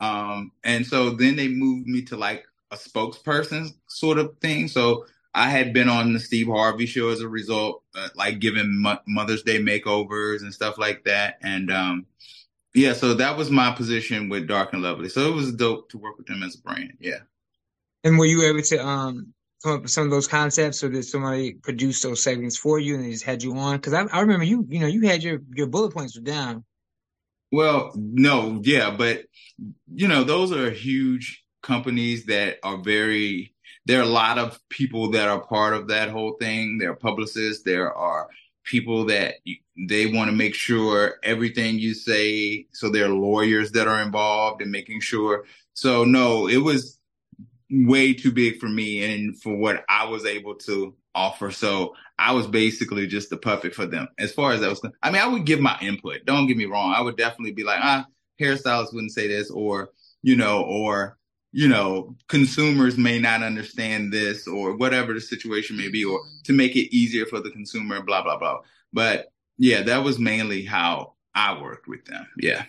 [0.02, 4.68] um, and so then they moved me to like a spokesperson sort of thing.
[4.68, 8.82] So I had been on the Steve Harvey show as a result, uh, like giving
[8.82, 12.06] Mo- Mother's Day makeovers and stuff like that, and um,
[12.74, 15.10] yeah, so that was my position with Dark and Lovely.
[15.10, 16.93] So it was dope to work with them as a brand.
[17.00, 17.19] Yeah.
[18.04, 21.06] And were you able to um come up with some of those concepts, or did
[21.06, 23.78] somebody produce those segments for you and they just had you on?
[23.78, 26.63] Because I, I remember you, you know, you had your your bullet points were down.
[27.52, 29.26] Well, no, yeah, but
[29.93, 33.53] you know, those are huge companies that are very.
[33.86, 36.78] There are a lot of people that are part of that whole thing.
[36.78, 37.64] There are publicists.
[37.64, 38.30] There are
[38.64, 39.36] people that
[39.90, 42.68] they want to make sure everything you say.
[42.74, 45.46] So there are lawyers that are involved in making sure.
[45.74, 47.00] So no, it was
[47.70, 51.52] way too big for me and for what I was able to offer.
[51.52, 54.08] So I was basically just the puppet for them.
[54.18, 56.26] As far as that was, I mean, I would give my input.
[56.26, 56.94] Don't get me wrong.
[56.96, 58.06] I would definitely be like, ah,
[58.40, 59.90] hairstylists wouldn't say this, or
[60.22, 61.18] you know, or
[61.54, 66.52] you know, consumers may not understand this, or whatever the situation may be, or to
[66.52, 68.60] make it easier for the consumer, blah blah blah.
[68.92, 72.28] But yeah, that was mainly how I worked with them.
[72.38, 72.66] Yeah.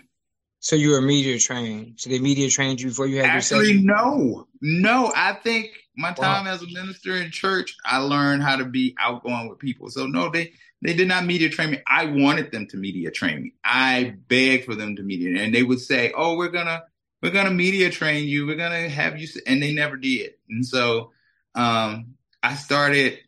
[0.61, 1.95] So you were media trained.
[1.99, 5.13] So they media trained you before you had Actually, your no, no.
[5.17, 6.53] I think my time wow.
[6.53, 9.89] as a minister in church, I learned how to be outgoing with people.
[9.89, 11.83] So no, they they did not media train me.
[11.87, 13.55] I wanted them to media train me.
[13.65, 16.83] I begged for them to media, and they would say, "Oh, we're gonna
[17.25, 18.47] we're gonna media train you.
[18.47, 20.35] We're gonna have you," and they never did.
[20.51, 21.13] And so
[21.55, 23.19] um, I started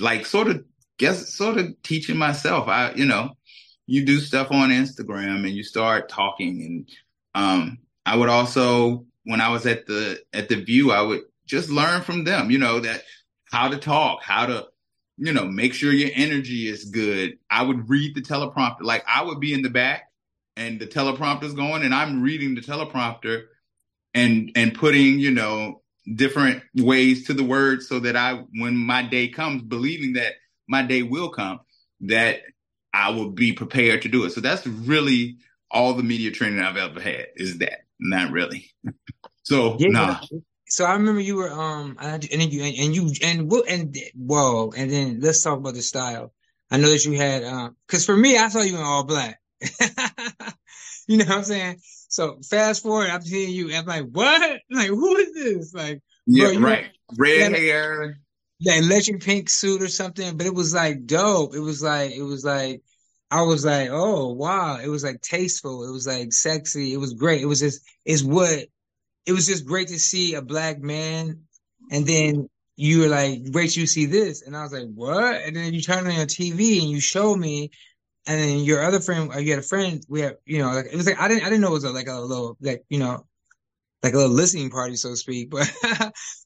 [0.00, 0.64] like sort of
[0.98, 2.66] guess sort of teaching myself.
[2.66, 3.36] I you know
[3.86, 6.60] you do stuff on Instagram and you start talking.
[6.60, 6.88] And
[7.36, 11.70] um, I would also, when I was at the at the View, I would just
[11.70, 12.50] learn from them.
[12.50, 13.02] You know that
[13.44, 14.66] how to talk, how to
[15.18, 17.38] you know make sure your energy is good.
[17.48, 18.82] I would read the teleprompter.
[18.82, 20.10] Like I would be in the back
[20.56, 23.44] and the teleprompter's going, and I'm reading the teleprompter
[24.14, 25.82] and and putting you know
[26.14, 30.34] different ways to the words so that I, when my day comes, believing that
[30.68, 31.60] my day will come,
[32.02, 32.42] that
[32.94, 34.30] I will be prepared to do it.
[34.30, 35.38] So that's really
[35.70, 37.80] all the media training I've ever had is that.
[37.98, 38.70] Not really.
[39.42, 40.20] so yeah, nah.
[40.68, 43.96] So I remember you were um and then you and, and you and what and
[44.14, 46.32] whoa and then let's talk about the style.
[46.70, 49.40] I know that you had um because for me I saw you in all black.
[51.06, 51.76] you know what I'm saying?
[52.08, 54.60] So fast forward, I'm seeing you, I'm like, what?
[54.70, 55.74] Like, who is this?
[55.74, 56.86] Like, yeah, bro, right.
[57.16, 58.18] Red hair,
[58.60, 61.54] the electric pink suit or something, but it was like dope.
[61.54, 62.82] It was like it was like
[63.30, 67.14] I was like, oh wow, it was like tasteful, it was like sexy, it was
[67.14, 67.42] great.
[67.42, 68.66] It was just it's what
[69.26, 71.46] it was just great to see a black man
[71.90, 74.42] and then you were like, wait, you see this.
[74.42, 75.42] And I was like, what?
[75.42, 77.70] And then you turn on your TV and you show me.
[78.26, 80.96] And then your other friend, you had a friend, we have, you know, like, it
[80.96, 82.98] was like, I didn't, I didn't know it was a, like a little, like, you
[82.98, 83.24] know,
[84.02, 85.50] like a little listening party, so to speak.
[85.50, 85.72] But,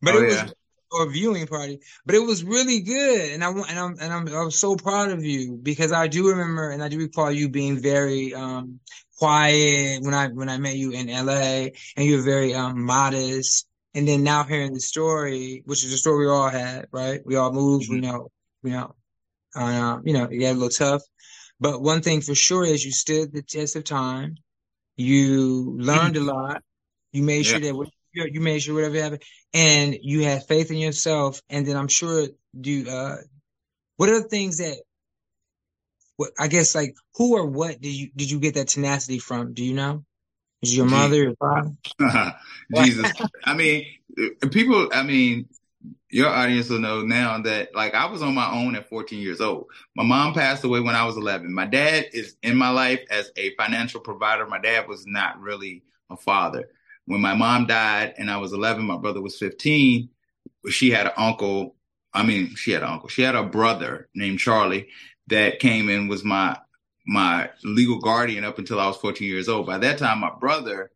[0.03, 0.43] but oh, it yeah.
[0.45, 0.55] was,
[0.93, 3.33] or viewing party, but it was really good.
[3.33, 6.31] And I and I'm and I'm I was so proud of you because I do
[6.31, 8.81] remember and I do recall you being very um
[9.19, 13.67] quiet when I when I met you in LA and you were very um modest.
[13.95, 17.21] And then now hearing the story, which is a story we all had, right?
[17.25, 17.95] We all moved, mm-hmm.
[17.95, 18.31] we know,
[18.63, 18.95] we know,
[19.57, 21.03] uh, you know, it got a little tough.
[21.61, 24.37] But one thing for sure is you stood the test of time.
[24.97, 26.63] You learned a lot.
[27.13, 27.59] You made yeah.
[27.59, 29.23] sure that you made sure whatever happened,
[29.55, 31.41] and you had faith in yourself.
[31.49, 33.17] And then I'm sure do uh,
[33.97, 34.77] what are the things that
[36.17, 39.55] what I guess like who or what did you did you get that tenacity from?
[39.55, 40.05] Do you know?
[40.63, 41.73] Is your mother, your father?
[42.75, 43.13] Jesus.
[43.45, 43.87] I mean,
[44.51, 44.91] people.
[44.93, 45.49] I mean,
[46.11, 49.41] your audience will know now that like I was on my own at 14 years
[49.41, 49.67] old.
[49.95, 51.53] My mom passed away when I was 11.
[51.53, 54.47] My dad is in my life as a financial provider.
[54.47, 56.69] My dad was not really a father.
[57.07, 60.09] When my mom died and I was 11, my brother was 15.
[60.69, 61.77] She had an uncle.
[62.13, 63.09] I mean, she had an uncle.
[63.09, 64.89] She had a brother named Charlie
[65.29, 66.59] that came and was my
[67.07, 69.67] my legal guardian up until I was 14 years old.
[69.67, 70.91] By that time, my brother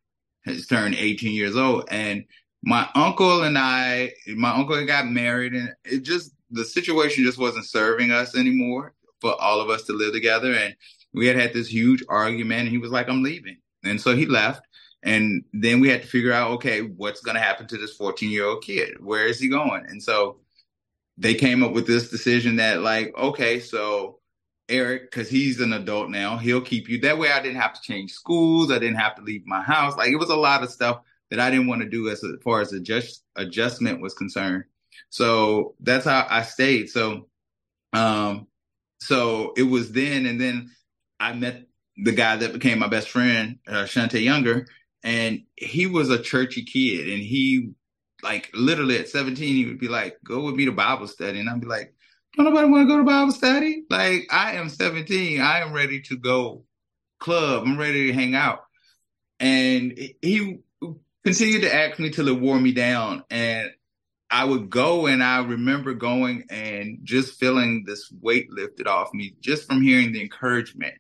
[0.44, 2.24] has turned 18 years old, and
[2.64, 7.66] my uncle and I, my uncle got married, and it just the situation just wasn't
[7.66, 10.54] serving us anymore for all of us to live together.
[10.54, 10.74] And
[11.12, 14.26] we had had this huge argument, and he was like, "I'm leaving," and so he
[14.26, 14.62] left.
[15.04, 18.30] And then we had to figure out, okay, what's going to happen to this 14
[18.30, 18.96] year old kid?
[19.00, 19.84] Where is he going?
[19.86, 20.38] And so
[21.18, 24.20] they came up with this decision that, like, okay, so
[24.70, 26.98] Eric, because he's an adult now, he'll keep you.
[27.00, 28.72] That way I didn't have to change schools.
[28.72, 29.94] I didn't have to leave my house.
[29.94, 32.36] Like, it was a lot of stuff that I didn't want to do as, as
[32.42, 34.64] far as adjust, adjustment was concerned.
[35.10, 36.90] So that's how I stayed.
[36.90, 37.28] So,
[37.92, 38.46] um,
[39.00, 40.70] so it was then, and then
[41.20, 44.66] I met the guy that became my best friend, uh, Shante Younger,
[45.04, 47.70] and he was a churchy kid and he
[48.22, 51.48] like literally at 17 he would be like go with me to bible study and
[51.48, 51.94] i'd be like
[52.34, 56.00] don't nobody want to go to bible study like i am 17 i am ready
[56.00, 56.64] to go
[57.20, 58.64] club i'm ready to hang out
[59.38, 60.58] and he
[61.24, 63.70] continued to ask me till it wore me down and
[64.30, 69.34] i would go and i remember going and just feeling this weight lifted off me
[69.40, 70.94] just from hearing the encouragement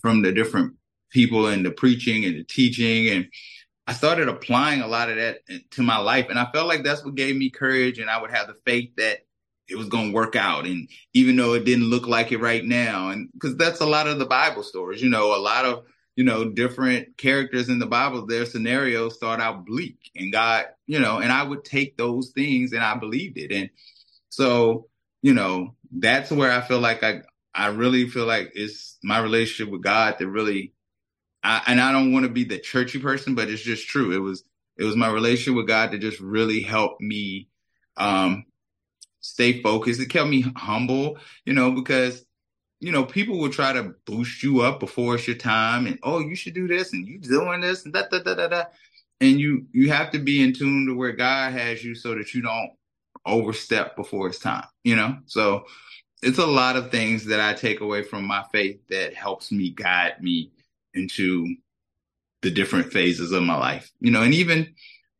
[0.00, 0.74] from the different
[1.10, 3.08] people and the preaching and the teaching.
[3.08, 3.28] And
[3.86, 5.38] I started applying a lot of that
[5.72, 6.26] to my life.
[6.28, 7.98] And I felt like that's what gave me courage.
[7.98, 9.20] And I would have the faith that
[9.68, 10.66] it was going to work out.
[10.66, 14.06] And even though it didn't look like it right now, and because that's a lot
[14.06, 15.84] of the Bible stories, you know, a lot of,
[16.16, 20.98] you know, different characters in the Bible, their scenarios start out bleak and God, you
[20.98, 23.52] know, and I would take those things and I believed it.
[23.52, 23.70] And
[24.30, 24.88] so,
[25.22, 27.20] you know, that's where I feel like I,
[27.54, 30.72] I really feel like it's my relationship with God that really
[31.46, 34.12] I, and I don't want to be the churchy person, but it's just true.
[34.12, 34.42] It was
[34.76, 37.48] it was my relationship with God that just really helped me
[37.96, 38.44] um,
[39.20, 40.00] stay focused.
[40.00, 42.25] It kept me humble, you know, because
[42.80, 46.20] you know people will try to boost you up before it's your time, and oh,
[46.20, 48.64] you should do this, and you doing this, and da da da da da.
[49.20, 52.34] And you you have to be in tune to where God has you, so that
[52.34, 52.70] you don't
[53.24, 54.66] overstep before it's time.
[54.84, 55.64] You know, so
[56.22, 59.70] it's a lot of things that I take away from my faith that helps me
[59.70, 60.52] guide me
[60.94, 61.56] into
[62.42, 63.90] the different phases of my life.
[64.00, 64.74] You know, and even,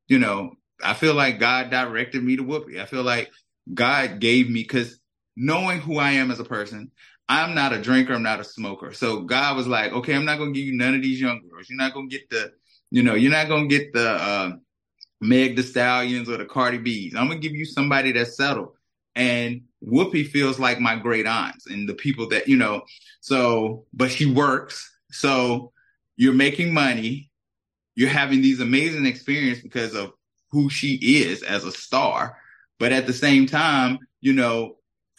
[0.08, 2.80] you know, I feel like God directed me to Whoopi.
[2.80, 3.30] I feel like
[3.72, 4.98] God gave me because
[5.36, 6.90] knowing who I am as a person,
[7.28, 8.92] I'm not a drinker, I'm not a smoker.
[8.92, 11.68] So God was like, okay, I'm not gonna give you none of these young girls.
[11.68, 12.52] You're not gonna get the,
[12.90, 14.52] you know, you're not gonna get the uh,
[15.20, 17.14] Meg the Stallions or the Cardi B's.
[17.14, 18.72] I'm gonna give you somebody that's settled.
[19.16, 22.82] And Whoopi feels like my great aunts and the people that, you know,
[23.20, 25.72] so, but she works so
[26.16, 27.30] you're making money,
[27.94, 30.12] you're having these amazing experiences because of
[30.50, 32.36] who she is as a star,
[32.78, 34.76] but at the same time, you know,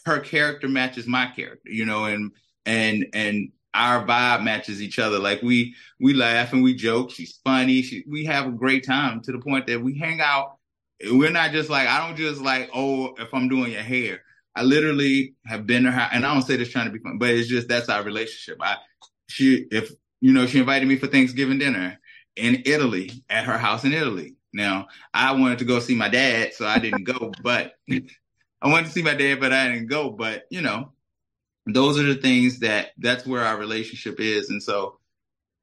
[0.08, 2.32] her character matches my character, you know, and
[2.66, 5.20] and and our vibe matches each other.
[5.20, 7.12] Like we we laugh and we joke.
[7.12, 7.82] She's funny.
[7.82, 10.58] She, we have a great time to the point that we hang out.
[11.12, 14.22] We're not just like I don't just like oh if I'm doing your hair.
[14.56, 17.20] I literally have been to her, and I don't say this trying to be fun,
[17.20, 18.58] but it's just that's our relationship.
[18.62, 18.78] I
[19.30, 19.92] she if
[20.22, 22.00] you know she invited me for Thanksgiving dinner
[22.36, 24.36] in Italy at her house in Italy.
[24.54, 27.74] Now I wanted to go see my dad, so I didn't go, but
[28.62, 30.10] I wanted to see my dad, but I didn't go.
[30.10, 30.92] But you know,
[31.66, 34.50] those are the things that that's where our relationship is.
[34.50, 35.00] And so,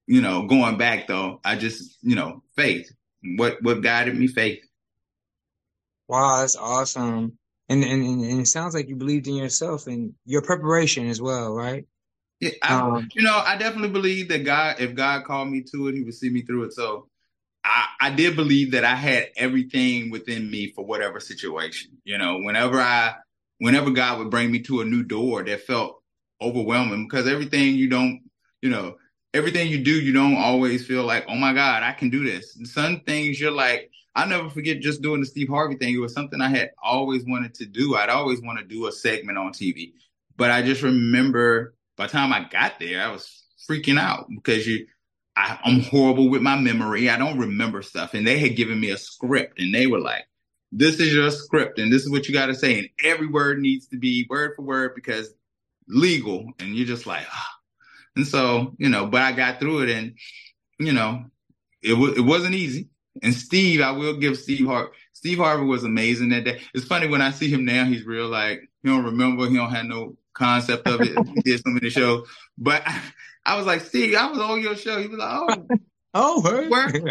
[0.07, 2.91] you know, going back though, I just, you know, faith.
[3.37, 4.63] What what guided me, faith.
[6.09, 7.39] Wow, that's awesome.
[7.71, 11.55] And, and and it sounds like you believed in yourself and your preparation as well,
[11.55, 11.87] right?
[12.41, 15.89] Yeah, I, um, you know, I definitely believe that God, if God called me to
[15.89, 16.75] it, He would see me through it.
[16.75, 17.09] So,
[17.65, 21.99] I, I did believe that I had everything within me for whatever situation.
[22.05, 23.15] You know, whenever I,
[23.59, 26.03] whenever God would bring me to a new door that felt
[26.41, 28.21] overwhelming, because everything you don't,
[28.61, 28.97] you know,
[29.33, 32.57] everything you do, you don't always feel like, oh my God, I can do this.
[32.57, 35.95] And some things you're like, I never forget just doing the Steve Harvey thing.
[35.95, 37.97] It was something I had always wanted to do.
[37.97, 39.93] I'd always want to do a segment on TV,
[40.37, 44.67] but I just remember by the time I got there, I was freaking out because
[44.67, 44.87] you,
[45.37, 47.11] I, I'm horrible with my memory.
[47.11, 48.15] I don't remember stuff.
[48.15, 50.27] And they had given me a script and they were like,
[50.71, 52.79] this is your script and this is what you got to say.
[52.79, 55.33] And every word needs to be word for word because
[55.89, 56.51] legal.
[56.59, 57.51] And you're just like, ah.
[58.17, 60.15] And so, you know, but I got through it and,
[60.79, 61.25] you know,
[61.83, 62.89] it, was it wasn't easy.
[63.23, 64.93] And Steve, I will give Steve Harvey.
[65.13, 66.61] Steve Harvey was amazing that day.
[66.75, 69.71] It's funny when I see him now, he's real like, he don't remember, he don't
[69.71, 71.17] have no concept of it.
[71.35, 72.29] he did so many shows.
[72.59, 72.87] But
[73.45, 75.01] I, was like, Steve, I was on your show.
[75.01, 75.77] He was like, oh.
[76.17, 77.03] Oh, where?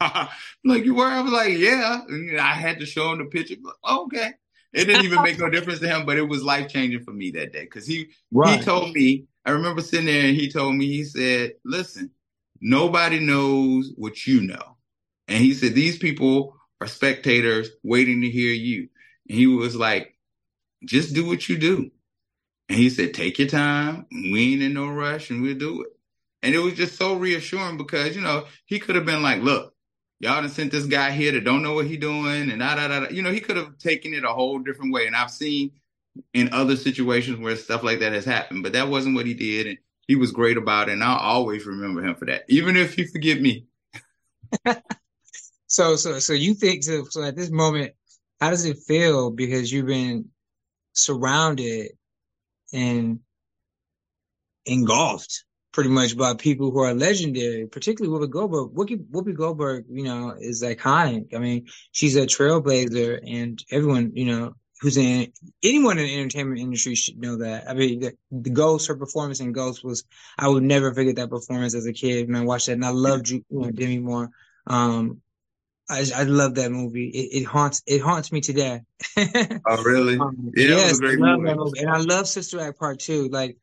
[0.64, 1.06] like you were?
[1.06, 2.00] I was like, yeah.
[2.08, 3.54] And I had to show him the picture.
[3.62, 4.32] Like, oh, okay.
[4.72, 7.30] It didn't even make no difference to him, but it was life changing for me
[7.32, 8.58] that day because he right.
[8.58, 9.26] he told me.
[9.44, 10.86] I remember sitting there and he told me.
[10.86, 12.10] He said, "Listen,
[12.60, 14.76] nobody knows what you know,"
[15.26, 18.88] and he said these people are spectators waiting to hear you.
[19.28, 20.18] And he was like,
[20.84, 21.90] "Just do what you do."
[22.68, 24.06] And he said, take your time.
[24.10, 25.88] We ain't in no rush and we'll do it.
[26.42, 29.74] And it was just so reassuring because, you know, he could have been like, look,
[30.20, 32.88] y'all done sent this guy here that don't know what he doing and da, da,
[32.88, 33.08] da, da.
[33.08, 35.06] You know, he could have taken it a whole different way.
[35.06, 35.72] And I've seen
[36.34, 39.66] in other situations where stuff like that has happened, but that wasn't what he did.
[39.66, 40.92] And he was great about it.
[40.92, 43.66] And I'll always remember him for that, even if he forget me.
[45.66, 47.92] so, so, so you think, so, so at this moment,
[48.40, 49.30] how does it feel?
[49.30, 50.26] Because you've been
[50.92, 51.92] surrounded
[52.72, 53.20] and
[54.66, 58.74] engulfed pretty much by people who are legendary, particularly Whoopi Goldberg.
[58.74, 61.34] Whoopi, Whoopi Goldberg, you know, is iconic.
[61.34, 66.60] I mean, she's a trailblazer, and everyone, you know, who's in anyone in the entertainment
[66.60, 67.68] industry should know that.
[67.68, 70.04] I mean, the, the Ghost, her performance in Ghost was,
[70.38, 72.28] I would never forget that performance as a kid.
[72.28, 74.30] Man, I watched that, and I loved you, you know, Demi Moore.
[74.66, 75.20] Um,
[75.88, 77.08] I, I love that movie.
[77.08, 78.82] It, it, haunts it haunts me today.
[79.16, 80.18] oh really?
[80.18, 81.48] Um, yeah, yes, I love movie.
[81.48, 83.28] that movie, and I love Sister Act Part Two.
[83.28, 83.56] Like,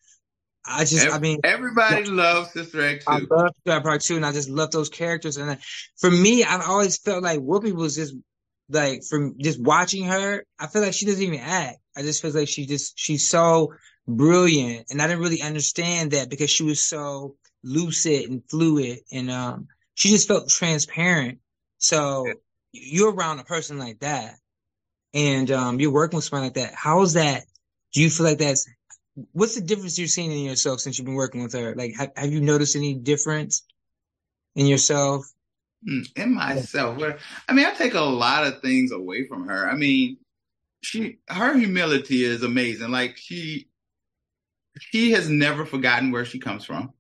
[0.66, 3.12] I just, Every, I mean, everybody yeah, loves Sister Act Two.
[3.12, 5.38] I love Sister Act Part Two, and I just love those characters.
[5.38, 5.58] And I,
[5.98, 8.16] for me, I've always felt like Whoopi was just
[8.70, 10.44] like from just watching her.
[10.60, 11.78] I feel like she doesn't even act.
[11.96, 13.74] I just feel like she just she's so
[14.08, 19.30] brilliant, and I didn't really understand that because she was so lucid and fluid, and
[19.30, 21.38] um, she just felt transparent
[21.78, 22.34] so yeah.
[22.72, 24.36] you're around a person like that
[25.14, 26.74] and um, you're working with someone like that.
[26.76, 27.44] How is that?
[27.94, 28.68] Do you feel like that's
[29.32, 31.74] what's the difference you're seeing in yourself since you've been working with her?
[31.74, 33.64] Like, have, have you noticed any difference
[34.56, 35.26] in yourself?
[35.88, 37.02] Hmm, in myself,
[37.48, 39.70] I mean, I take a lot of things away from her.
[39.70, 40.18] I mean,
[40.82, 42.92] she, her humility is amazing.
[42.92, 43.68] Like she,
[44.80, 46.94] she has never forgotten where she comes from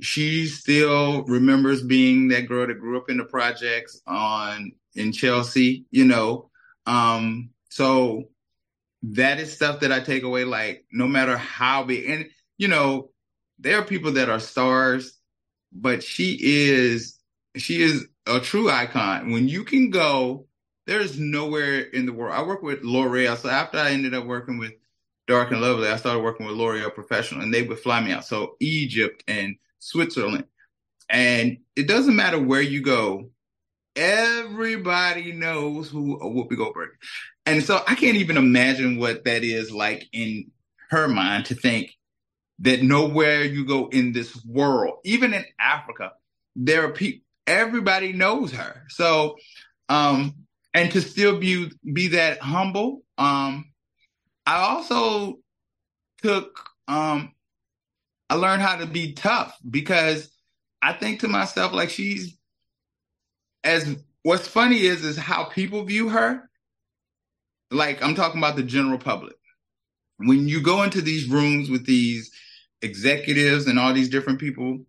[0.00, 5.86] she still remembers being that girl that grew up in the projects on in Chelsea,
[5.90, 6.50] you know.
[6.86, 8.24] Um, so
[9.02, 12.26] that is stuff that I take away, like no matter how big and
[12.58, 13.10] you know,
[13.58, 15.18] there are people that are stars,
[15.72, 17.18] but she is
[17.56, 19.30] she is a true icon.
[19.30, 20.46] When you can go,
[20.86, 22.34] there's nowhere in the world.
[22.34, 23.36] I work with L'Oreal.
[23.36, 24.72] So after I ended up working with
[25.26, 28.24] Dark and Lovely, I started working with L'Oreal Professional and they would fly me out.
[28.24, 30.46] So Egypt and Switzerland.
[31.08, 33.30] And it doesn't matter where you go,
[33.94, 36.90] everybody knows who Whoopi Goldberg.
[37.46, 40.50] And so I can't even imagine what that is like in
[40.90, 41.92] her mind to think
[42.60, 46.12] that nowhere you go in this world, even in Africa,
[46.56, 48.84] there are people everybody knows her.
[48.88, 49.36] So
[49.90, 50.34] um
[50.72, 53.66] and to still be be that humble, um
[54.46, 55.40] I also
[56.22, 56.58] took
[56.88, 57.32] um
[58.30, 60.30] I learned how to be tough because
[60.82, 62.36] I think to myself, like she's
[63.62, 66.48] as what's funny is is how people view her.
[67.70, 69.36] Like I'm talking about the general public.
[70.18, 72.30] When you go into these rooms with these
[72.82, 74.80] executives and all these different people,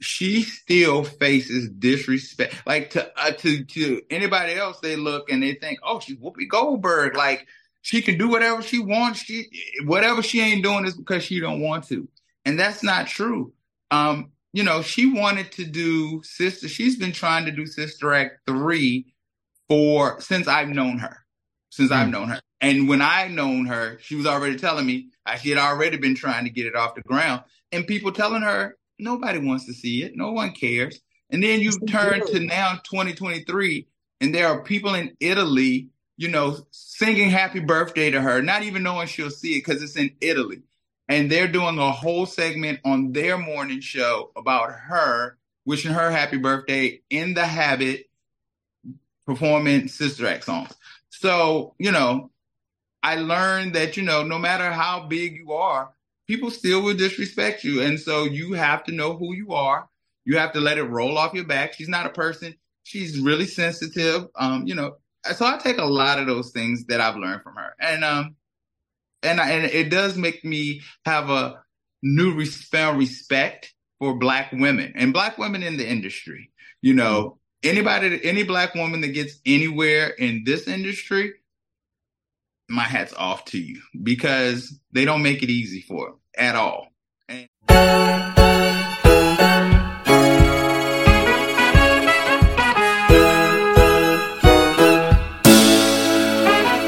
[0.00, 2.54] she still faces disrespect.
[2.66, 6.48] Like to uh, to to anybody else, they look and they think, "Oh, she's Whoopi
[6.48, 7.46] Goldberg." Like
[7.82, 9.20] she can do whatever she wants.
[9.20, 9.46] She
[9.84, 12.08] whatever she ain't doing is because she don't want to,
[12.44, 13.52] and that's not true.
[13.90, 16.68] Um, you know, she wanted to do Sister.
[16.68, 19.14] She's been trying to do Sister Act three
[19.68, 21.18] for since I've known her,
[21.70, 21.96] since mm.
[21.96, 22.12] I've hmm.
[22.12, 22.40] known her.
[22.60, 25.10] And when I known her, she was already telling me
[25.40, 28.76] she had already been trying to get it off the ground, and people telling her
[28.98, 31.00] nobody wants to see it, no one cares.
[31.30, 33.86] And then you turn to now 2023,
[34.20, 38.82] and there are people in Italy, you know, singing happy birthday to her, not even
[38.82, 40.62] knowing she'll see it because it's in Italy.
[41.08, 46.36] And they're doing a whole segment on their morning show about her, wishing her happy
[46.36, 48.06] birthday in the habit,
[49.26, 50.74] performing Sister Act songs.
[51.08, 52.30] So, you know,
[53.02, 55.90] I learned that, you know, no matter how big you are,
[56.26, 57.82] people still will disrespect you.
[57.82, 59.88] And so you have to know who you are.
[60.24, 61.72] You have to let it roll off your back.
[61.72, 64.26] She's not a person, she's really sensitive.
[64.34, 64.96] Um, you know,
[65.34, 67.74] so I take a lot of those things that I've learned from her.
[67.80, 68.36] And um
[69.22, 71.62] and I, and it does make me have a
[72.02, 76.50] new respect respect for black women and black women in the industry.
[76.80, 77.70] You know, mm-hmm.
[77.70, 81.32] anybody any black woman that gets anywhere in this industry
[82.68, 86.88] my hat's off to you because they don't make it easy for them at all.
[87.28, 88.27] And-